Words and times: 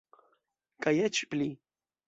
Kaj 0.85 0.95
eĉ 1.11 1.21
pli! 1.35 1.51